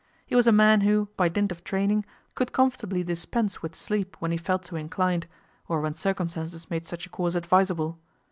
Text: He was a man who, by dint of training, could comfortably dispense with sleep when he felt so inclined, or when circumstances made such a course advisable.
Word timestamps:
He 0.25 0.35
was 0.35 0.47
a 0.47 0.51
man 0.51 0.81
who, 0.81 1.09
by 1.15 1.29
dint 1.29 1.51
of 1.51 1.63
training, 1.63 2.05
could 2.33 2.51
comfortably 2.51 3.03
dispense 3.03 3.61
with 3.61 3.75
sleep 3.75 4.15
when 4.19 4.31
he 4.31 4.37
felt 4.37 4.65
so 4.65 4.75
inclined, 4.75 5.27
or 5.67 5.79
when 5.79 5.93
circumstances 5.93 6.71
made 6.71 6.87
such 6.87 7.05
a 7.05 7.09
course 7.09 7.35
advisable. 7.35 7.99